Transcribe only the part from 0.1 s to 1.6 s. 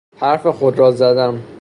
حرف خود را زدن